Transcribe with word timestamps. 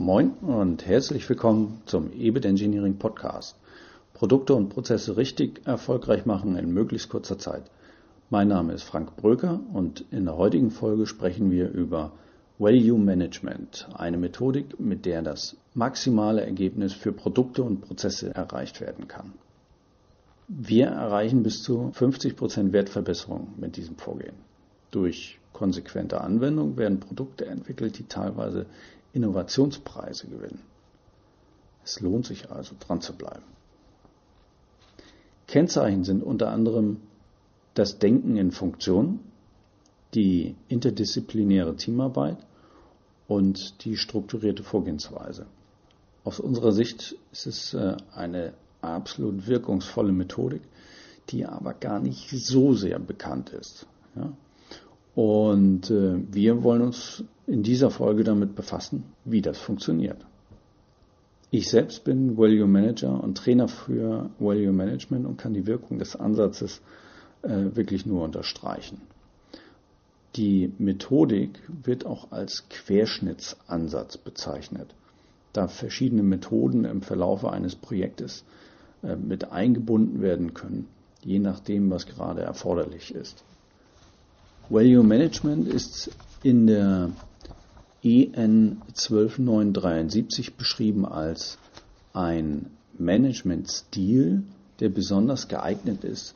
Moin 0.00 0.30
und 0.42 0.86
herzlich 0.86 1.28
willkommen 1.28 1.82
zum 1.86 2.12
EBIT 2.12 2.44
Engineering 2.44 2.98
Podcast. 2.98 3.56
Produkte 4.14 4.54
und 4.54 4.68
Prozesse 4.68 5.16
richtig 5.16 5.66
erfolgreich 5.66 6.24
machen 6.24 6.56
in 6.56 6.72
möglichst 6.72 7.08
kurzer 7.08 7.36
Zeit. 7.36 7.64
Mein 8.30 8.46
Name 8.46 8.74
ist 8.74 8.84
Frank 8.84 9.16
Bröker 9.16 9.58
und 9.72 10.04
in 10.12 10.26
der 10.26 10.36
heutigen 10.36 10.70
Folge 10.70 11.04
sprechen 11.06 11.50
wir 11.50 11.72
über 11.72 12.12
Value 12.60 12.96
Management, 12.96 13.88
eine 13.92 14.18
Methodik, 14.18 14.78
mit 14.78 15.04
der 15.04 15.22
das 15.22 15.56
maximale 15.74 16.42
Ergebnis 16.42 16.92
für 16.92 17.10
Produkte 17.10 17.64
und 17.64 17.80
Prozesse 17.80 18.32
erreicht 18.32 18.80
werden 18.80 19.08
kann. 19.08 19.32
Wir 20.46 20.86
erreichen 20.86 21.42
bis 21.42 21.64
zu 21.64 21.90
50% 21.98 22.70
Wertverbesserung 22.70 23.48
mit 23.56 23.76
diesem 23.76 23.96
Vorgehen. 23.96 24.36
Durch 24.92 25.40
konsequente 25.52 26.20
Anwendung 26.20 26.76
werden 26.76 27.00
Produkte 27.00 27.46
entwickelt, 27.46 27.98
die 27.98 28.04
teilweise 28.04 28.66
Innovationspreise 29.12 30.26
gewinnen. 30.26 30.62
Es 31.84 32.00
lohnt 32.00 32.26
sich 32.26 32.50
also 32.50 32.74
dran 32.78 33.00
zu 33.00 33.14
bleiben. 33.14 33.44
Kennzeichen 35.46 36.04
sind 36.04 36.22
unter 36.22 36.50
anderem 36.50 36.98
das 37.74 37.98
Denken 37.98 38.36
in 38.36 38.50
Funktion, 38.52 39.20
die 40.14 40.54
interdisziplinäre 40.68 41.76
Teamarbeit 41.76 42.38
und 43.26 43.84
die 43.84 43.96
strukturierte 43.96 44.62
Vorgehensweise. 44.62 45.46
Aus 46.24 46.40
unserer 46.40 46.72
Sicht 46.72 47.16
ist 47.32 47.46
es 47.46 47.74
äh, 47.74 47.96
eine 48.14 48.52
absolut 48.82 49.46
wirkungsvolle 49.46 50.12
Methodik, 50.12 50.62
die 51.30 51.46
aber 51.46 51.74
gar 51.74 52.00
nicht 52.00 52.30
so 52.30 52.74
sehr 52.74 52.98
bekannt 52.98 53.50
ist. 53.50 53.86
Und 55.14 55.90
äh, 55.90 56.20
wir 56.32 56.62
wollen 56.62 56.82
uns 56.82 57.24
in 57.48 57.62
dieser 57.62 57.90
Folge 57.90 58.24
damit 58.24 58.54
befassen, 58.54 59.04
wie 59.24 59.40
das 59.40 59.58
funktioniert. 59.58 60.18
Ich 61.50 61.70
selbst 61.70 62.04
bin 62.04 62.36
Value 62.36 62.66
Manager 62.66 63.24
und 63.24 63.38
Trainer 63.38 63.68
für 63.68 64.28
Value 64.38 64.72
Management 64.72 65.26
und 65.26 65.38
kann 65.38 65.54
die 65.54 65.66
Wirkung 65.66 65.98
des 65.98 66.14
Ansatzes 66.14 66.82
äh, 67.42 67.74
wirklich 67.74 68.04
nur 68.04 68.22
unterstreichen. 68.22 69.00
Die 70.36 70.70
Methodik 70.78 71.58
wird 71.84 72.04
auch 72.04 72.32
als 72.32 72.68
Querschnittsansatz 72.68 74.18
bezeichnet, 74.18 74.94
da 75.54 75.68
verschiedene 75.68 76.22
Methoden 76.22 76.84
im 76.84 77.00
Verlaufe 77.00 77.50
eines 77.50 77.74
Projektes 77.74 78.44
äh, 79.02 79.16
mit 79.16 79.50
eingebunden 79.50 80.20
werden 80.20 80.52
können, 80.52 80.86
je 81.24 81.38
nachdem, 81.38 81.88
was 81.90 82.04
gerade 82.04 82.42
erforderlich 82.42 83.14
ist. 83.14 83.42
Value 84.68 85.02
Management 85.02 85.66
ist 85.66 86.10
in 86.42 86.66
der 86.66 87.10
EN 88.02 88.80
12973 88.94 90.54
beschrieben 90.54 91.04
als 91.04 91.58
ein 92.12 92.66
Managementstil, 92.96 94.42
der 94.80 94.88
besonders 94.88 95.48
geeignet 95.48 96.04
ist, 96.04 96.34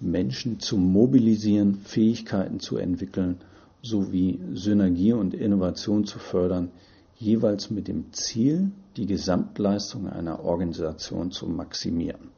Menschen 0.00 0.58
zu 0.60 0.76
mobilisieren, 0.76 1.76
Fähigkeiten 1.84 2.60
zu 2.60 2.76
entwickeln 2.76 3.40
sowie 3.82 4.40
Synergie 4.54 5.12
und 5.12 5.34
Innovation 5.34 6.04
zu 6.04 6.18
fördern, 6.18 6.70
jeweils 7.16 7.70
mit 7.70 7.86
dem 7.86 8.12
Ziel, 8.12 8.70
die 8.96 9.06
Gesamtleistung 9.06 10.08
einer 10.08 10.44
Organisation 10.44 11.30
zu 11.30 11.46
maximieren. 11.46 12.30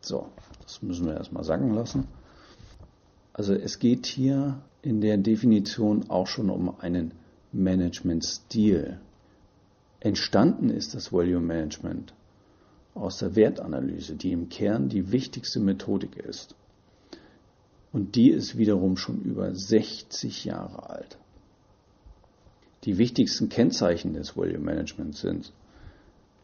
So, 0.00 0.26
das 0.62 0.82
müssen 0.82 1.06
wir 1.06 1.14
erstmal 1.14 1.44
sagen 1.44 1.74
lassen. 1.74 2.06
Also 3.32 3.54
es 3.54 3.78
geht 3.78 4.06
hier 4.06 4.60
in 4.82 5.00
der 5.00 5.16
Definition 5.16 6.10
auch 6.10 6.26
schon 6.26 6.50
um 6.50 6.74
einen 6.80 7.12
Managementstil. 7.52 9.00
Entstanden 10.00 10.70
ist 10.70 10.94
das 10.94 11.12
Value 11.12 11.40
Management 11.40 12.12
aus 12.94 13.18
der 13.18 13.36
Wertanalyse, 13.36 14.14
die 14.14 14.32
im 14.32 14.48
Kern 14.48 14.88
die 14.88 15.12
wichtigste 15.12 15.60
Methodik 15.60 16.16
ist. 16.16 16.54
Und 17.92 18.16
die 18.16 18.30
ist 18.30 18.58
wiederum 18.58 18.96
schon 18.96 19.22
über 19.22 19.54
60 19.54 20.44
Jahre 20.44 20.90
alt. 20.90 21.18
Die 22.84 22.98
wichtigsten 22.98 23.48
Kennzeichen 23.48 24.12
des 24.14 24.36
Value 24.36 24.58
Management 24.58 25.16
sind, 25.16 25.52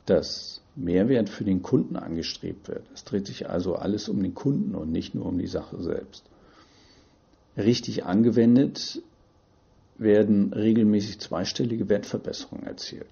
dass 0.06 0.62
Mehrwert 0.75 1.29
für 1.29 1.45
den 1.45 1.62
Kunden 1.62 1.97
angestrebt 1.97 2.69
wird. 2.69 2.84
Es 2.93 3.05
dreht 3.05 3.27
sich 3.27 3.49
also 3.49 3.77
alles 3.77 4.09
um 4.09 4.23
den 4.23 4.34
Kunden 4.34 4.75
und 4.75 4.91
nicht 4.91 5.15
nur 5.15 5.27
um 5.27 5.39
die 5.39 5.47
Sache 5.47 5.81
selbst. 5.83 6.25
Richtig 7.56 8.05
angewendet 8.05 9.00
werden 9.97 10.53
regelmäßig 10.53 11.21
zweistellige 11.21 11.88
Wertverbesserungen 11.88 12.66
erzielt. 12.66 13.09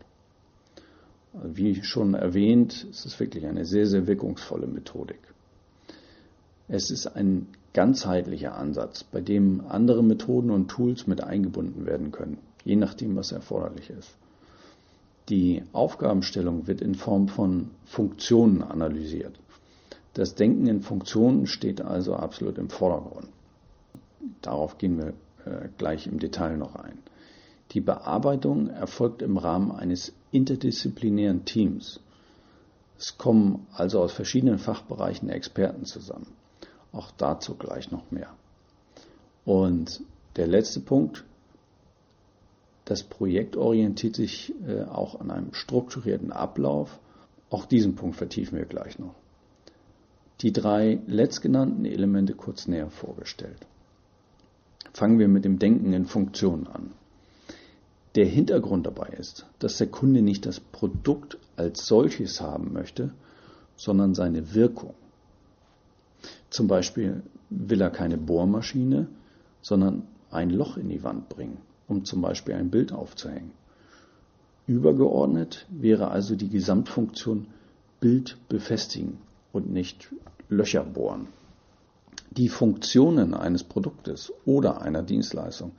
Wie 1.33 1.83
schon 1.83 2.15
erwähnt, 2.15 2.87
es 2.91 3.07
ist 3.07 3.19
wirklich 3.19 3.47
eine 3.47 3.65
sehr, 3.65 3.87
sehr 3.87 4.07
wirkungsvolle 4.07 4.67
Methodik. 4.67 5.21
Es 6.69 6.91
ist 6.91 7.07
ein 7.07 7.49
ganzheitlicher 7.73 8.55
Ansatz, 8.55 9.05
bei 9.05 9.21
dem 9.21 9.63
andere 9.67 10.03
Methoden 10.03 10.51
und 10.51 10.69
Tools 10.69 11.07
mit 11.07 11.23
eingebunden 11.23 11.87
werden 11.87 12.13
können, 12.13 12.39
je 12.65 12.77
nachdem, 12.77 13.17
was 13.17 13.33
erforderlich 13.33 13.91
ist. 13.91 14.15
Die 15.29 15.63
Aufgabenstellung 15.73 16.67
wird 16.67 16.81
in 16.81 16.95
Form 16.95 17.29
von 17.29 17.71
Funktionen 17.87 18.63
analysiert. 18.63 19.39
Das 20.15 20.35
Denken 20.35 20.67
in 20.67 20.83
Funktionen 20.83 21.47
steht 21.47 21.81
also 21.81 22.15
absolut 22.15 22.59
im 22.59 22.69
Vordergrund. 22.69 23.29
Darauf 24.43 24.77
gehen 24.79 24.99
wir 24.99 25.15
äh, 25.45 25.69
gleich 25.79 26.07
im 26.07 26.19
Detail 26.19 26.57
noch 26.57 26.77
ein. 26.77 26.99
Die 27.73 27.81
Bearbeitung 27.81 28.69
erfolgt 28.69 29.23
im 29.23 29.39
Rahmen 29.39 29.73
eines 29.73 30.13
interdisziplinären 30.31 31.45
Teams. 31.45 32.01
Es 32.99 33.17
kommen 33.19 33.67
also 33.73 34.01
aus 34.01 34.13
verschiedenen 34.13 34.59
Fachbereichen 34.59 35.29
Experten 35.29 35.85
zusammen. 35.85 36.27
Auch 36.93 37.11
dazu 37.13 37.55
gleich 37.55 37.91
noch 37.91 38.11
mehr. 38.11 38.35
Und 39.45 40.03
der 40.37 40.47
letzte 40.47 40.81
Punkt, 40.81 41.25
das 42.85 43.03
Projekt 43.03 43.57
orientiert 43.57 44.17
sich 44.17 44.55
äh, 44.67 44.83
auch 44.83 45.21
an 45.21 45.31
einem 45.31 45.55
strukturierten 45.55 46.33
Ablauf. 46.33 46.99
Auch 47.49 47.65
diesen 47.65 47.95
Punkt 47.95 48.17
vertiefen 48.17 48.59
wir 48.59 48.67
gleich 48.67 48.99
noch. 48.99 49.15
Die 50.41 50.53
drei 50.53 51.01
letztgenannten 51.07 51.85
Elemente 51.85 52.35
kurz 52.35 52.67
näher 52.67 52.91
vorgestellt. 52.91 53.67
Fangen 54.93 55.19
wir 55.19 55.29
mit 55.29 55.45
dem 55.45 55.59
Denken 55.59 55.93
in 55.93 56.07
Funktionen 56.07 56.67
an. 56.67 56.91
Der 58.15 58.27
Hintergrund 58.27 58.87
dabei 58.87 59.09
ist, 59.19 59.47
dass 59.59 59.79
der 59.79 59.87
Kunde 59.87 60.21
nicht 60.21 60.45
das 60.45 60.61
Produkt 60.61 61.39
als 61.57 61.87
solches 61.87 62.41
haben 62.41 62.73
möchte, 62.73 63.11
sondern 63.77 64.15
seine 64.15 64.55
Wirkung. 64.55 64.95
Zum 66.51 66.69
Beispiel 66.69 67.23
will 67.49 67.81
er 67.81 67.91
keine 67.91 68.19
Bohrmaschine, 68.19 69.09
sondern 69.63 70.03
ein 70.31 70.51
Loch 70.51 70.77
in 70.77 70.91
die 70.91 71.03
Wand 71.03 71.29
bringen, 71.31 71.59
um 71.89 72.05
zum 72.05 72.21
Beispiel 72.21 72.55
ein 72.55 72.71
Bild 72.71 72.93
aufzuhängen. 72.93 73.53
Übergeordnet 74.67 75.67
wäre 75.71 76.11
also 76.11 76.37
die 76.37 76.49
Gesamtfunktion 76.49 77.47
Bild 78.01 78.37
befestigen 78.49 79.19
und 79.53 79.73
nicht 79.73 80.13
Löcher 80.49 80.85
bohren. 80.85 81.29
Die 82.37 82.49
Funktionen 82.49 83.35
eines 83.35 83.63
Produktes 83.63 84.33
oder 84.47 84.81
einer 84.81 85.03
Dienstleistung 85.03 85.73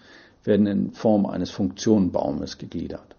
werden 0.44 0.68
in 0.68 0.92
Form 0.92 1.26
eines 1.26 1.50
Funktionenbaumes 1.50 2.60
gegliedert. 2.60 3.16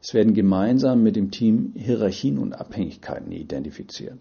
Es 0.00 0.14
werden 0.14 0.32
gemeinsam 0.32 1.02
mit 1.02 1.16
dem 1.16 1.30
Team 1.30 1.74
Hierarchien 1.76 2.38
und 2.38 2.54
Abhängigkeiten 2.54 3.30
identifiziert. 3.30 4.20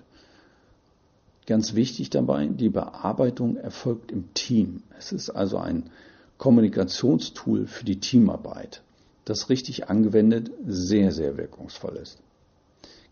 Ganz 1.47 1.75
wichtig 1.75 2.09
dabei, 2.09 2.47
die 2.47 2.67
Bearbeitung 2.67 3.55
erfolgt 3.55 4.11
im 4.11 4.33
Team. 4.33 4.83
Es 4.99 5.13
ist 5.13 5.29
also 5.29 5.57
ein 5.57 5.89
Kommunikationstool 6.37 7.67
für 7.67 7.85
die 7.85 8.01
Teamarbeit, 8.01 8.83
das 9.23 9.47
richtig 9.47 9.89
angewendet 9.89 10.51
sehr, 10.67 11.13
sehr 11.13 11.37
wirkungsvoll 11.37 11.95
ist. 11.95 12.17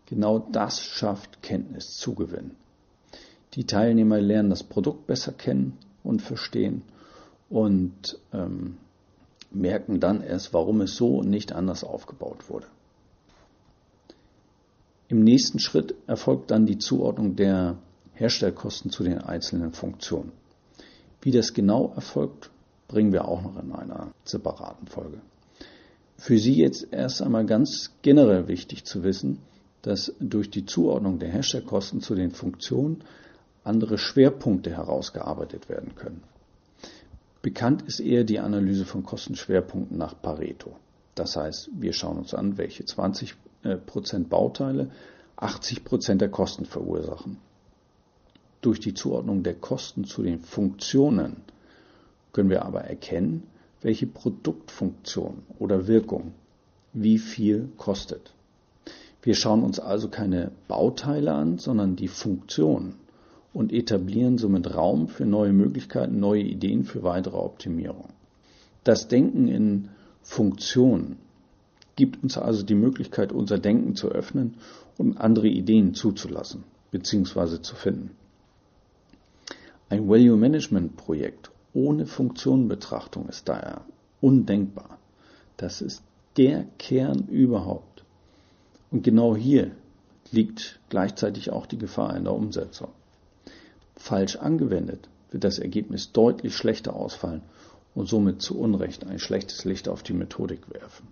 Genau 0.04 0.38
das 0.38 0.82
schafft 0.82 1.42
Kenntniszugewinn. 1.42 2.56
Die 3.54 3.64
Teilnehmer 3.64 4.20
lernen 4.20 4.50
das 4.50 4.62
Produkt 4.62 5.06
besser 5.06 5.32
kennen 5.32 5.76
und 6.04 6.22
verstehen 6.22 6.82
und 7.48 8.18
ähm, 8.32 8.76
merken 9.50 9.98
dann 9.98 10.22
erst, 10.22 10.54
warum 10.54 10.80
es 10.82 10.94
so 10.94 11.18
und 11.18 11.30
nicht 11.30 11.52
anders 11.52 11.82
aufgebaut 11.82 12.48
wurde. 12.48 12.66
Im 15.08 15.24
nächsten 15.24 15.58
Schritt 15.58 15.94
erfolgt 16.06 16.52
dann 16.52 16.66
die 16.66 16.78
Zuordnung 16.78 17.34
der 17.34 17.78
Herstellkosten 18.14 18.92
zu 18.92 19.02
den 19.02 19.18
einzelnen 19.18 19.72
Funktionen. 19.72 20.30
Wie 21.20 21.32
das 21.32 21.52
genau 21.52 21.92
erfolgt, 21.96 22.50
bringen 22.86 23.12
wir 23.12 23.26
auch 23.26 23.42
noch 23.42 23.60
in 23.60 23.72
einer 23.72 24.12
separaten 24.24 24.86
Folge. 24.86 25.20
Für 26.16 26.38
Sie 26.38 26.54
jetzt 26.54 26.88
erst 26.92 27.22
einmal 27.22 27.46
ganz 27.46 27.90
generell 28.02 28.46
wichtig 28.46 28.84
zu 28.84 29.02
wissen, 29.02 29.38
dass 29.82 30.12
durch 30.20 30.50
die 30.50 30.66
Zuordnung 30.66 31.18
der 31.18 31.30
Herstellkosten 31.30 32.00
zu 32.00 32.14
den 32.14 32.30
Funktionen 32.30 33.02
andere 33.64 33.98
Schwerpunkte 33.98 34.70
herausgearbeitet 34.70 35.68
werden 35.68 35.94
können. 35.94 36.22
Bekannt 37.42 37.82
ist 37.82 38.00
eher 38.00 38.24
die 38.24 38.38
Analyse 38.38 38.84
von 38.84 39.02
Kostenschwerpunkten 39.02 39.96
nach 39.96 40.20
Pareto. 40.20 40.76
Das 41.14 41.36
heißt, 41.36 41.70
wir 41.72 41.92
schauen 41.92 42.18
uns 42.18 42.34
an, 42.34 42.58
welche 42.58 42.84
20% 42.84 43.34
äh, 43.64 44.18
Bauteile 44.20 44.90
80% 45.38 46.16
der 46.16 46.28
Kosten 46.28 46.66
verursachen. 46.66 47.38
Durch 48.60 48.78
die 48.78 48.92
Zuordnung 48.92 49.42
der 49.42 49.54
Kosten 49.54 50.04
zu 50.04 50.22
den 50.22 50.40
Funktionen 50.40 51.42
können 52.32 52.50
wir 52.50 52.64
aber 52.64 52.82
erkennen, 52.82 53.44
welche 53.80 54.06
Produktfunktion 54.06 55.42
oder 55.58 55.86
Wirkung 55.86 56.34
wie 56.92 57.18
viel 57.18 57.70
kostet. 57.78 58.34
Wir 59.22 59.34
schauen 59.34 59.62
uns 59.62 59.80
also 59.80 60.08
keine 60.08 60.52
Bauteile 60.68 61.32
an, 61.32 61.58
sondern 61.58 61.96
die 61.96 62.08
Funktion 62.08 62.96
und 63.52 63.72
etablieren 63.72 64.38
somit 64.38 64.74
Raum 64.74 65.08
für 65.08 65.26
neue 65.26 65.52
Möglichkeiten, 65.52 66.20
neue 66.20 66.42
Ideen 66.42 66.84
für 66.84 67.02
weitere 67.02 67.36
Optimierung. 67.36 68.08
Das 68.84 69.08
Denken 69.08 69.48
in 69.48 69.88
Funktion 70.22 71.16
gibt 71.96 72.22
uns 72.22 72.38
also 72.38 72.64
die 72.64 72.74
Möglichkeit, 72.74 73.32
unser 73.32 73.58
Denken 73.58 73.96
zu 73.96 74.08
öffnen 74.08 74.54
und 74.96 75.18
andere 75.18 75.48
Ideen 75.48 75.94
zuzulassen 75.94 76.64
bzw. 76.90 77.60
zu 77.60 77.74
finden. 77.74 78.10
Ein 79.88 80.08
Value 80.08 80.36
Management 80.36 80.96
Projekt 80.96 81.50
ohne 81.74 82.06
Funktionenbetrachtung 82.06 83.28
ist 83.28 83.48
daher 83.48 83.82
undenkbar. 84.20 84.98
Das 85.56 85.82
ist 85.82 86.02
der 86.36 86.64
Kern 86.78 87.26
überhaupt. 87.28 88.04
Und 88.90 89.02
genau 89.02 89.36
hier 89.36 89.72
liegt 90.30 90.80
gleichzeitig 90.88 91.50
auch 91.50 91.66
die 91.66 91.78
Gefahr 91.78 92.16
in 92.16 92.24
der 92.24 92.34
Umsetzung. 92.34 92.88
Falsch 94.00 94.36
angewendet 94.36 95.08
wird 95.30 95.44
das 95.44 95.58
Ergebnis 95.58 96.10
deutlich 96.10 96.56
schlechter 96.56 96.96
ausfallen 96.96 97.42
und 97.94 98.08
somit 98.08 98.40
zu 98.40 98.58
Unrecht 98.58 99.06
ein 99.06 99.18
schlechtes 99.18 99.64
Licht 99.64 99.88
auf 99.88 100.02
die 100.02 100.14
Methodik 100.14 100.72
werfen. 100.72 101.06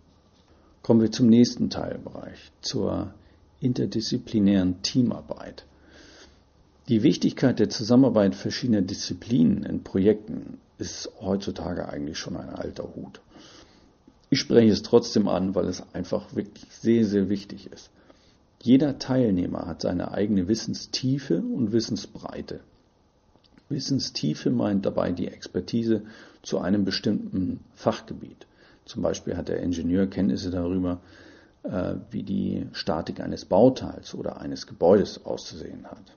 Kommen 0.82 1.02
wir 1.02 1.12
zum 1.12 1.29
nächsten 1.29 1.69
Teilbereich, 1.69 2.50
zur 2.62 3.12
interdisziplinären 3.61 4.81
Teamarbeit. 4.82 5.67
Die 6.88 7.02
Wichtigkeit 7.02 7.58
der 7.58 7.69
Zusammenarbeit 7.69 8.35
verschiedener 8.35 8.82
Disziplinen 8.82 9.64
in 9.64 9.84
Projekten 9.84 10.58
ist 10.79 11.11
heutzutage 11.20 11.88
eigentlich 11.88 12.19
schon 12.19 12.37
ein 12.37 12.49
alter 12.49 12.94
Hut. 12.96 13.20
Ich 14.31 14.41
spreche 14.41 14.73
es 14.73 14.82
trotzdem 14.82 15.29
an, 15.29 15.55
weil 15.55 15.67
es 15.67 15.82
einfach 15.93 16.34
wirklich 16.34 16.64
sehr, 16.70 17.05
sehr 17.05 17.29
wichtig 17.29 17.70
ist. 17.70 17.91
Jeder 18.62 18.99
Teilnehmer 18.99 19.67
hat 19.67 19.82
seine 19.82 20.11
eigene 20.12 20.49
Wissenstiefe 20.49 21.43
und 21.43 21.73
Wissensbreite. 21.73 22.61
Wissenstiefe 23.69 24.50
meint 24.50 24.87
dabei 24.87 25.12
die 25.12 25.29
Expertise 25.29 26.03
zu 26.43 26.59
einem 26.59 26.85
bestimmten 26.85 27.61
Fachgebiet. 27.75 28.47
Zum 28.85 29.03
Beispiel 29.03 29.37
hat 29.37 29.49
der 29.49 29.61
Ingenieur 29.61 30.06
Kenntnisse 30.06 30.50
darüber, 30.50 31.00
äh, 31.62 31.97
wie 32.11 32.23
die 32.23 32.67
Statik 32.73 33.20
eines 33.20 33.44
Bauteils 33.44 34.15
oder 34.15 34.41
eines 34.41 34.67
Gebäudes 34.67 35.25
auszusehen 35.26 35.87
hat. 35.87 36.17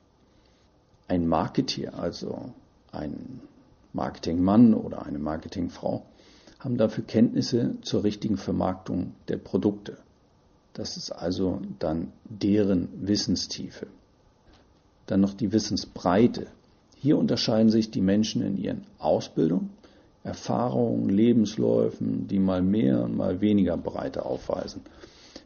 Ein 1.07 1.27
Marketeer, 1.27 1.99
also 1.99 2.53
ein 2.91 3.41
Marketingmann 3.93 4.73
oder 4.73 5.05
eine 5.05 5.19
Marketingfrau, 5.19 6.05
haben 6.59 6.77
dafür 6.77 7.03
Kenntnisse 7.03 7.75
zur 7.81 8.03
richtigen 8.03 8.37
Vermarktung 8.37 9.15
der 9.27 9.37
Produkte. 9.37 9.97
Das 10.73 10.95
ist 10.95 11.11
also 11.11 11.61
dann 11.79 12.13
deren 12.23 13.07
Wissenstiefe. 13.07 13.87
Dann 15.07 15.19
noch 15.19 15.33
die 15.33 15.51
Wissensbreite. 15.51 16.47
Hier 17.01 17.17
unterscheiden 17.17 17.71
sich 17.71 17.89
die 17.89 17.99
Menschen 17.99 18.43
in 18.43 18.57
ihren 18.57 18.83
Ausbildungen, 18.99 19.71
Erfahrungen, 20.23 21.09
Lebensläufen, 21.09 22.27
die 22.27 22.37
mal 22.37 22.61
mehr 22.61 23.03
und 23.03 23.17
mal 23.17 23.41
weniger 23.41 23.75
Breite 23.75 24.23
aufweisen. 24.23 24.81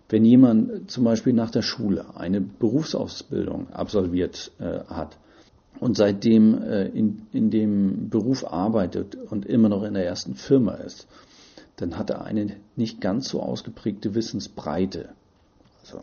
Wenn 0.09 0.25
jemand 0.25 0.91
zum 0.91 1.05
Beispiel 1.05 1.31
nach 1.31 1.51
der 1.51 1.61
Schule 1.61 2.17
eine 2.17 2.41
Berufsausbildung 2.41 3.71
absolviert 3.71 4.51
äh, 4.59 4.79
hat 4.89 5.17
und 5.79 5.95
seitdem 5.95 6.61
äh, 6.61 6.87
in, 6.89 7.21
in 7.31 7.51
dem 7.51 8.09
Beruf 8.09 8.45
arbeitet 8.45 9.15
und 9.15 9.45
immer 9.45 9.69
noch 9.69 9.83
in 9.83 9.93
der 9.93 10.05
ersten 10.05 10.35
Firma 10.35 10.73
ist, 10.73 11.07
dann 11.77 11.97
hat 11.97 12.09
er 12.09 12.25
eine 12.25 12.57
nicht 12.75 12.99
ganz 12.99 13.29
so 13.29 13.41
ausgeprägte 13.41 14.13
Wissensbreite. 14.13 15.07
Also 15.83 16.01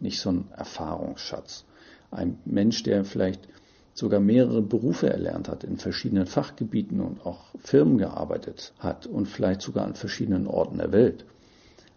nicht 0.00 0.20
so 0.20 0.30
ein 0.30 0.48
Erfahrungsschatz. 0.56 1.66
Ein 2.10 2.38
Mensch, 2.46 2.82
der 2.82 3.04
vielleicht 3.04 3.46
sogar 3.94 4.20
mehrere 4.20 4.62
Berufe 4.62 5.10
erlernt 5.10 5.48
hat, 5.48 5.64
in 5.64 5.76
verschiedenen 5.76 6.26
Fachgebieten 6.26 7.00
und 7.00 7.24
auch 7.26 7.54
Firmen 7.58 7.98
gearbeitet 7.98 8.72
hat 8.78 9.06
und 9.06 9.26
vielleicht 9.26 9.62
sogar 9.62 9.84
an 9.86 9.94
verschiedenen 9.94 10.46
Orten 10.46 10.78
der 10.78 10.92
Welt, 10.92 11.24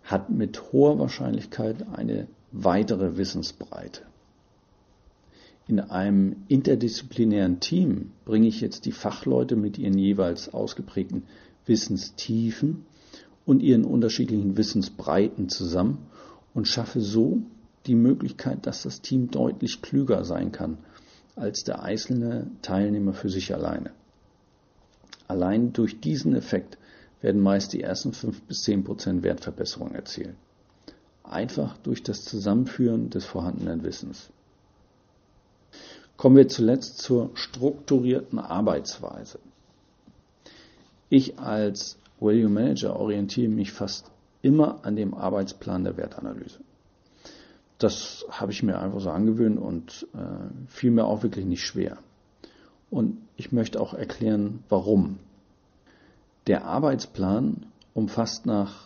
hat 0.03 0.29
mit 0.29 0.71
hoher 0.71 0.99
Wahrscheinlichkeit 0.99 1.85
eine 1.93 2.27
weitere 2.51 3.17
Wissensbreite. 3.17 4.01
In 5.65 5.79
einem 5.79 6.35
interdisziplinären 6.49 7.61
Team 7.61 8.11
bringe 8.25 8.47
ich 8.47 8.59
jetzt 8.59 8.85
die 8.85 8.91
Fachleute 8.91 9.55
mit 9.55 9.77
ihren 9.77 9.97
jeweils 9.97 10.53
ausgeprägten 10.53 11.23
Wissenstiefen 11.65 12.85
und 13.45 13.61
ihren 13.61 13.85
unterschiedlichen 13.85 14.57
Wissensbreiten 14.57 15.47
zusammen 15.47 15.99
und 16.53 16.67
schaffe 16.67 16.99
so 16.99 17.41
die 17.85 17.95
Möglichkeit, 17.95 18.65
dass 18.65 18.83
das 18.83 19.01
Team 19.01 19.31
deutlich 19.31 19.81
klüger 19.81 20.25
sein 20.25 20.51
kann 20.51 20.79
als 21.35 21.63
der 21.63 21.83
einzelne 21.83 22.47
Teilnehmer 22.61 23.13
für 23.13 23.29
sich 23.29 23.53
alleine. 23.53 23.91
Allein 25.27 25.73
durch 25.73 25.99
diesen 25.99 26.35
Effekt 26.35 26.77
werden 27.21 27.41
meist 27.41 27.73
die 27.73 27.81
ersten 27.81 28.13
5 28.13 28.43
bis 28.43 28.63
10 28.63 28.83
Prozent 28.83 29.23
Wertverbesserung 29.23 29.93
erzielt. 29.93 30.35
Einfach 31.23 31.77
durch 31.77 32.03
das 32.03 32.25
Zusammenführen 32.25 33.09
des 33.09 33.25
vorhandenen 33.25 33.83
Wissens. 33.83 34.29
Kommen 36.17 36.35
wir 36.35 36.47
zuletzt 36.47 36.99
zur 36.99 37.31
strukturierten 37.33 38.39
Arbeitsweise. 38.39 39.39
Ich 41.09 41.39
als 41.39 41.97
Value 42.19 42.49
Manager 42.49 42.99
orientiere 42.99 43.49
mich 43.49 43.71
fast 43.71 44.11
immer 44.41 44.85
an 44.85 44.95
dem 44.95 45.13
Arbeitsplan 45.13 45.83
der 45.83 45.97
Wertanalyse 45.97 46.59
das 47.83 48.25
habe 48.29 48.51
ich 48.51 48.63
mir 48.63 48.79
einfach 48.79 49.01
so 49.01 49.09
angewöhnt 49.09 49.59
und 49.59 50.07
äh, 50.13 50.67
fiel 50.67 50.91
mir 50.91 51.05
auch 51.05 51.23
wirklich 51.23 51.45
nicht 51.45 51.65
schwer. 51.65 51.97
Und 52.89 53.17
ich 53.35 53.51
möchte 53.51 53.81
auch 53.81 53.93
erklären, 53.93 54.63
warum. 54.69 55.19
Der 56.47 56.65
Arbeitsplan 56.65 57.65
umfasst 57.93 58.45
nach 58.45 58.85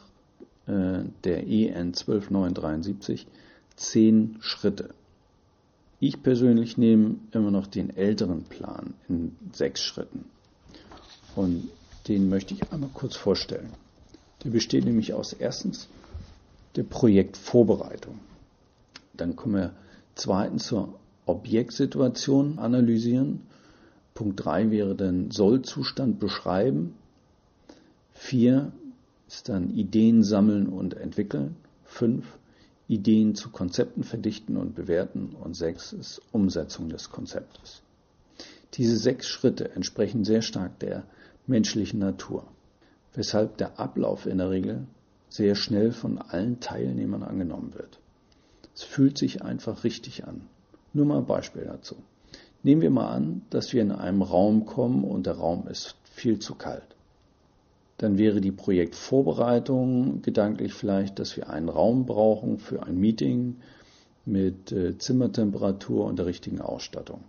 äh, 0.68 1.04
der 1.24 1.48
EN 1.48 1.94
12973 1.94 3.28
zehn 3.76 4.38
Schritte. 4.40 4.90
Ich 6.00 6.24
persönlich 6.24 6.78
nehme 6.78 7.16
immer 7.32 7.52
noch 7.52 7.68
den 7.68 7.96
älteren 7.96 8.44
Plan 8.44 8.94
in 9.10 9.36
sechs 9.54 9.82
Schritten. 9.82 10.26
Und 11.36 11.70
den 12.08 12.30
möchte 12.30 12.54
ich 12.54 12.72
einmal 12.72 12.90
kurz 12.94 13.16
vorstellen. 13.16 13.72
Der 14.44 14.50
besteht 14.50 14.86
nämlich 14.86 15.14
aus 15.14 15.34
erstens 15.34 15.88
der 16.76 16.84
Projektvorbereitung. 16.84 18.20
Dann 19.18 19.36
kommen 19.36 19.56
wir 19.56 19.74
zweitens 20.16 20.68
zur 20.68 21.00
Objektsituation 21.26 22.60
analysieren. 22.60 23.42
Punkt 24.14 24.44
3 24.44 24.72
wäre 24.72 24.96
dann 24.96 25.32
Sollzustand 25.32 26.20
beschreiben. 26.20 26.96
4 28.14 28.72
ist 29.28 29.50
dann 29.50 29.70
Ideen 29.72 30.24
sammeln 30.24 30.68
und 30.68 30.96
entwickeln. 30.96 31.56
5 31.86 32.26
Ideen 32.88 33.36
zu 33.36 33.50
Konzepten 33.50 34.04
verdichten 34.04 34.58
und 34.58 34.76
bewerten. 34.76 35.36
Und 35.36 35.56
6 35.56 35.94
ist 35.94 36.22
Umsetzung 36.32 36.90
des 36.90 37.10
Konzeptes. 37.10 37.82
Diese 38.74 38.98
sechs 38.98 39.28
Schritte 39.28 39.72
entsprechen 39.72 40.24
sehr 40.24 40.42
stark 40.42 40.80
der 40.80 41.04
menschlichen 41.48 42.00
Natur, 42.00 42.46
weshalb 43.14 43.58
der 43.58 43.80
Ablauf 43.80 44.26
in 44.26 44.38
der 44.38 44.50
Regel 44.50 44.86
sehr 45.30 45.56
schnell 45.56 45.92
von 45.92 46.18
allen 46.18 46.60
Teilnehmern 46.60 47.24
angenommen 47.24 47.74
wird. 47.74 48.00
Es 48.78 48.84
fühlt 48.84 49.18
sich 49.18 49.42
einfach 49.42 49.84
richtig 49.84 50.28
an. 50.28 50.42
Nur 50.94 51.08
mal 51.08 51.18
ein 51.18 51.26
Beispiel 51.26 51.64
dazu. 51.64 51.96
Nehmen 52.62 52.84
wir 52.84 52.92
mal 52.92 53.10
an, 53.10 53.42
dass 53.50 53.74
wir 53.74 53.82
in 53.82 53.92
einem 53.92 54.22
Raum 54.22 54.68
kommen 54.68 55.04
und 55.04 55.26
der 55.26 55.34
Raum 55.34 55.68
ist 55.68 55.96
viel 56.04 56.38
zu 56.38 56.54
kalt. 56.54 56.86
Dann 57.98 58.20
wäre 58.20 58.40
die 58.40 58.52
Projektvorbereitung 58.52 60.22
gedanklich 60.22 60.76
vielleicht, 60.76 61.18
dass 61.18 61.36
wir 61.36 61.50
einen 61.50 61.70
Raum 61.70 62.06
brauchen 62.06 62.60
für 62.60 62.84
ein 62.84 63.00
Meeting 63.00 63.56
mit 64.26 64.72
äh, 64.72 64.96
Zimmertemperatur 64.96 66.06
und 66.06 66.20
der 66.20 66.28
richtigen 66.28 66.62
Ausstattung. 66.62 67.24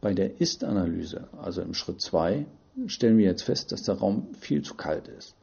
Bei 0.00 0.14
der 0.14 0.40
Ist-Analyse, 0.40 1.26
also 1.42 1.60
im 1.62 1.74
Schritt 1.74 2.00
2, 2.00 2.46
stellen 2.86 3.18
wir 3.18 3.24
jetzt 3.24 3.42
fest, 3.42 3.72
dass 3.72 3.82
der 3.82 3.96
Raum 3.96 4.28
viel 4.38 4.62
zu 4.62 4.74
kalt 4.74 5.08
ist. 5.08 5.34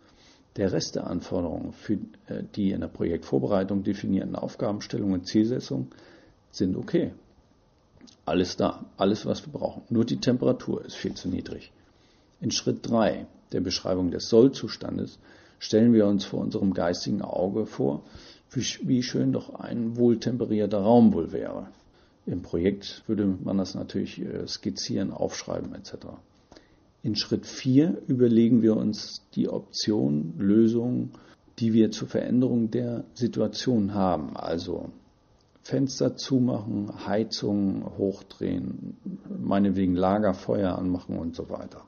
Der 0.56 0.72
Rest 0.72 0.96
der 0.96 1.08
Anforderungen 1.08 1.74
für 1.74 1.94
äh, 2.27 2.44
die 2.56 2.72
in 2.72 2.82
der 2.82 2.88
Projektvorbereitung 2.88 3.84
definierten 3.84 4.36
Aufgabenstellung 4.36 5.13
und 5.13 5.27
Zielsetzung 5.27 5.88
sind 6.51 6.75
okay. 6.75 7.13
Alles 8.25 8.58
da, 8.58 8.86
alles 8.98 9.25
was 9.25 9.46
wir 9.46 9.53
brauchen. 9.53 9.84
Nur 9.89 10.06
die 10.06 10.20
Temperatur 10.20 10.86
ist 10.86 10.96
viel 10.96 11.13
zu 11.13 11.29
niedrig. 11.29 11.72
In 12.41 12.51
Schritt 12.51 12.88
3 12.89 13.25
der 13.51 13.62
Beschreibung 13.62 14.12
des 14.12 14.29
Sollzustandes 14.29 15.20
Stellen 15.60 15.94
wir 15.94 16.08
uns 16.08 16.24
vor 16.24 16.39
unserem 16.39 16.74
geistigen 16.74 17.22
Auge 17.22 17.65
vor, 17.65 18.03
wie 18.51 19.03
schön 19.03 19.34
doch 19.34 19.56
ein 19.56 19.98
wohltemperierter 19.98 20.79
Raum 20.79 21.13
wohl 21.13 21.34
wäre. 21.34 21.68
Im 22.25 22.41
Projekt 22.41 23.03
würde 23.08 23.25
man 23.25 23.58
das 23.58 23.75
natürlich 23.75 24.22
äh, 24.22 24.48
skizzieren, 24.48 25.12
aufschreiben 25.12 25.75
etc. 25.75 26.08
In 27.01 27.15
Schritt 27.15 27.46
4 27.46 28.01
überlegen 28.08 28.62
wir 28.62 28.75
uns 28.75 29.25
die 29.34 29.48
Option, 29.48 30.34
Lösungen, 30.38 31.12
die 31.58 31.74
wir 31.74 31.91
zur 31.91 32.10
Veränderung 32.10 32.72
der 32.72 33.06
Situation 33.13 33.94
haben. 33.94 34.36
Also 34.36 34.89
Fenster 35.62 36.15
zumachen, 36.15 37.06
Heizung 37.06 37.86
hochdrehen, 37.98 38.98
meinetwegen 39.39 39.96
Lagerfeuer 39.96 40.77
anmachen 40.77 41.18
und 41.18 41.36
so 41.36 41.50
weiter. 41.50 41.86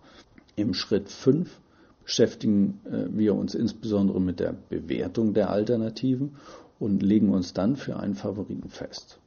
Im 0.56 0.74
Schritt 0.74 1.10
5 1.10 1.60
beschäftigen 2.04 2.80
äh, 2.86 3.08
wir 3.10 3.36
uns 3.36 3.54
insbesondere 3.54 4.22
mit 4.22 4.40
der 4.40 4.54
Bewertung 4.70 5.34
der 5.34 5.50
Alternativen 5.50 6.36
und 6.80 7.04
legen 7.04 7.30
uns 7.30 7.54
dann 7.54 7.76
für 7.76 7.98
einen 7.98 8.16
Favoriten 8.16 8.70
fest. 8.70 9.20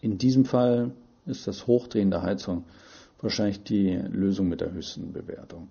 In 0.00 0.18
diesem 0.18 0.44
Fall 0.44 0.92
ist 1.26 1.46
das 1.46 1.66
Hochdrehen 1.66 2.10
der 2.10 2.22
Heizung 2.22 2.64
wahrscheinlich 3.22 3.62
die 3.62 3.94
Lösung 3.94 4.48
mit 4.48 4.60
der 4.60 4.72
höchsten 4.72 5.12
Bewertung. 5.12 5.68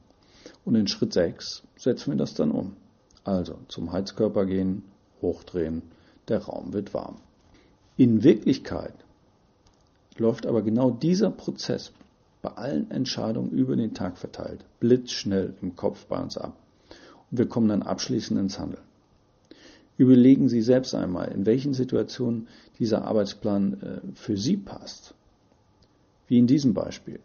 Und 0.65 0.75
in 0.75 0.87
Schritt 0.87 1.13
6 1.13 1.63
setzen 1.75 2.11
wir 2.11 2.17
das 2.17 2.33
dann 2.33 2.51
um. 2.51 2.75
Also 3.23 3.59
zum 3.67 3.91
Heizkörper 3.91 4.45
gehen, 4.45 4.83
hochdrehen, 5.21 5.83
der 6.27 6.39
Raum 6.39 6.73
wird 6.73 6.93
warm. 6.93 7.17
In 7.97 8.23
Wirklichkeit 8.23 8.93
läuft 10.17 10.45
aber 10.45 10.61
genau 10.61 10.89
dieser 10.89 11.29
Prozess 11.29 11.91
bei 12.41 12.49
allen 12.49 12.89
Entscheidungen 12.89 13.51
über 13.51 13.75
den 13.75 13.93
Tag 13.93 14.17
verteilt, 14.17 14.65
blitzschnell 14.79 15.53
im 15.61 15.75
Kopf 15.75 16.05
bei 16.05 16.19
uns 16.19 16.37
ab. 16.37 16.57
Und 17.29 17.37
wir 17.37 17.47
kommen 17.47 17.69
dann 17.69 17.83
abschließend 17.83 18.39
ins 18.39 18.57
Handeln. 18.57 18.83
Überlegen 19.97 20.49
Sie 20.49 20.61
selbst 20.61 20.95
einmal, 20.95 21.31
in 21.31 21.45
welchen 21.45 21.75
Situationen 21.75 22.47
dieser 22.79 23.03
Arbeitsplan 23.03 23.81
äh, 23.81 24.15
für 24.15 24.37
Sie 24.37 24.57
passt. 24.57 25.13
Wie 26.27 26.39
in 26.39 26.47
diesem 26.47 26.73
Beispiel. 26.73 27.19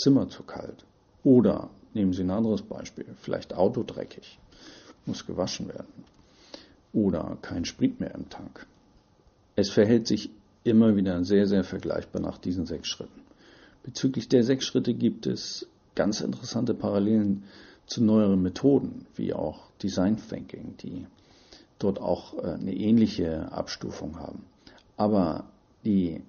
Zimmer 0.00 0.28
zu 0.28 0.42
kalt. 0.42 0.84
Oder 1.22 1.70
nehmen 1.94 2.12
Sie 2.12 2.22
ein 2.22 2.30
anderes 2.30 2.62
Beispiel. 2.62 3.06
Vielleicht 3.20 3.54
Auto 3.54 3.82
dreckig. 3.82 4.38
Muss 5.06 5.26
gewaschen 5.26 5.68
werden. 5.68 6.04
Oder 6.92 7.38
kein 7.42 7.64
Sprit 7.64 8.00
mehr 8.00 8.14
im 8.14 8.28
Tank. 8.28 8.66
Es 9.56 9.70
verhält 9.70 10.06
sich 10.06 10.30
immer 10.64 10.96
wieder 10.96 11.24
sehr, 11.24 11.46
sehr 11.46 11.64
vergleichbar 11.64 12.22
nach 12.22 12.38
diesen 12.38 12.66
sechs 12.66 12.88
Schritten. 12.88 13.20
Bezüglich 13.82 14.28
der 14.28 14.42
sechs 14.42 14.64
Schritte 14.64 14.94
gibt 14.94 15.26
es 15.26 15.66
ganz 15.94 16.20
interessante 16.20 16.74
Parallelen 16.74 17.44
zu 17.86 18.02
neueren 18.02 18.42
Methoden, 18.42 19.06
wie 19.16 19.32
auch 19.32 19.70
Design 19.82 20.16
Thinking, 20.16 20.76
die 20.78 21.06
dort 21.78 22.00
auch 22.00 22.34
äh, 22.38 22.52
eine 22.52 22.74
ähnliche 22.74 23.50
Abstufung 23.52 24.18
haben. 24.18 24.44
Aber 24.96 25.44
die 25.84 26.22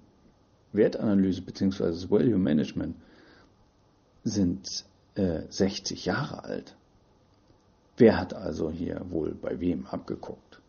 Wertanalyse 0.72 1.42
bzw. 1.42 2.10
Value 2.10 2.38
Management 2.38 2.96
sind 4.24 4.84
äh, 5.14 5.42
60 5.48 6.04
Jahre 6.04 6.44
alt. 6.44 6.74
Wer 7.96 8.18
hat 8.18 8.34
also 8.34 8.70
hier 8.70 9.04
wohl 9.10 9.34
bei 9.34 9.60
wem 9.60 9.86
abgeguckt? 9.86 10.60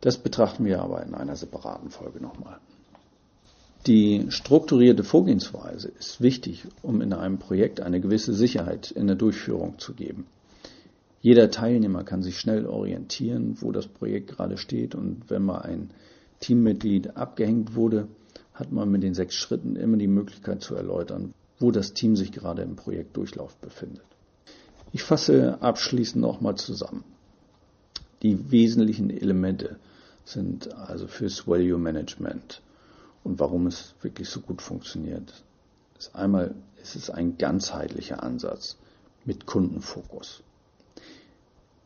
Das 0.00 0.18
betrachten 0.18 0.64
wir 0.64 0.80
aber 0.82 1.02
in 1.02 1.14
einer 1.14 1.36
separaten 1.36 1.90
Folge 1.90 2.20
nochmal. 2.20 2.58
Die 3.86 4.26
strukturierte 4.28 5.02
Vorgehensweise 5.02 5.88
ist 5.88 6.20
wichtig, 6.20 6.66
um 6.82 7.00
in 7.00 7.12
einem 7.12 7.38
Projekt 7.38 7.80
eine 7.80 8.00
gewisse 8.00 8.34
Sicherheit 8.34 8.90
in 8.90 9.06
der 9.06 9.16
Durchführung 9.16 9.78
zu 9.78 9.94
geben. 9.94 10.26
Jeder 11.20 11.50
Teilnehmer 11.50 12.04
kann 12.04 12.22
sich 12.22 12.38
schnell 12.38 12.66
orientieren, 12.66 13.56
wo 13.60 13.72
das 13.72 13.88
Projekt 13.88 14.28
gerade 14.28 14.56
steht 14.56 14.94
und 14.94 15.30
wenn 15.30 15.42
mal 15.42 15.62
ein 15.62 15.90
Teammitglied 16.40 17.16
abgehängt 17.16 17.74
wurde, 17.74 18.08
hat 18.54 18.70
man 18.72 18.90
mit 18.90 19.02
den 19.02 19.14
sechs 19.14 19.34
Schritten 19.34 19.74
immer 19.76 19.96
die 19.96 20.06
Möglichkeit 20.06 20.62
zu 20.62 20.74
erläutern, 20.74 21.34
wo 21.58 21.70
das 21.70 21.92
Team 21.92 22.16
sich 22.16 22.32
gerade 22.32 22.62
im 22.62 22.76
Projektdurchlauf 22.76 23.56
befindet. 23.56 24.04
Ich 24.92 25.02
fasse 25.02 25.60
abschließend 25.60 26.22
nochmal 26.22 26.56
zusammen. 26.56 27.04
Die 28.22 28.50
wesentlichen 28.50 29.10
Elemente 29.10 29.78
sind 30.24 30.72
also 30.74 31.06
fürs 31.06 31.46
Value 31.46 31.78
Management 31.78 32.62
und 33.24 33.38
warum 33.38 33.66
es 33.66 33.94
wirklich 34.02 34.28
so 34.28 34.40
gut 34.40 34.62
funktioniert. 34.62 35.32
Ist 35.98 36.14
einmal 36.14 36.54
ist 36.82 36.96
es 36.96 37.10
ein 37.10 37.38
ganzheitlicher 37.38 38.22
Ansatz 38.22 38.76
mit 39.24 39.46
Kundenfokus 39.46 40.42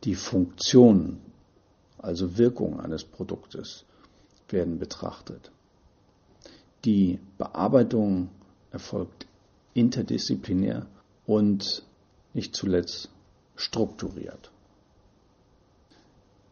die 0.05 0.14
Funktionen, 0.14 1.21
also 1.99 2.37
Wirkung 2.37 2.81
eines 2.81 3.05
Produktes, 3.05 3.85
werden 4.49 4.79
betrachtet. 4.79 5.50
Die 6.85 7.21
Bearbeitung 7.38 8.29
erfolgt 8.71 9.26
interdisziplinär 9.75 10.87
und 11.26 11.85
nicht 12.35 12.55
zuletzt 12.57 13.11
strukturiert. 13.57 14.50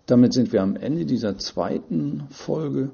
Damit 0.07 0.33
sind 0.33 0.53
wir 0.53 0.63
am 0.63 0.77
Ende 0.77 1.07
dieser 1.07 1.39
zweiten 1.39 2.27
Folge. 2.31 2.91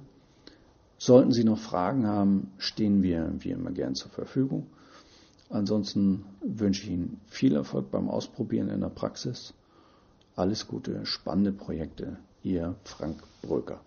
Sollten 0.98 1.32
Sie 1.32 1.44
noch 1.44 1.58
Fragen 1.58 2.06
haben, 2.06 2.52
stehen 2.58 3.02
wir 3.02 3.32
wie 3.38 3.50
immer 3.50 3.70
gern 3.70 3.94
zur 3.94 4.10
Verfügung. 4.10 4.66
Ansonsten 5.48 6.24
wünsche 6.42 6.84
ich 6.84 6.90
Ihnen 6.90 7.20
viel 7.26 7.54
Erfolg 7.54 7.90
beim 7.90 8.10
Ausprobieren 8.10 8.68
in 8.68 8.80
der 8.80 8.88
Praxis. 8.88 9.54
Alles 10.34 10.66
Gute, 10.66 11.06
spannende 11.06 11.52
Projekte. 11.52 12.18
Ihr 12.42 12.74
Frank 12.84 13.22
Bröker. 13.42 13.80